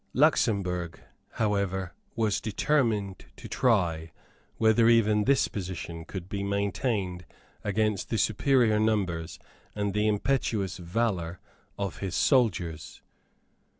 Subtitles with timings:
[0.15, 0.99] Luxemburg,
[1.33, 4.11] however, was determined to try
[4.57, 7.23] whether even this position could be maintained
[7.63, 9.37] against the superior numbers
[9.75, 11.39] and the impetuous valour
[11.77, 13.03] of his soldiers.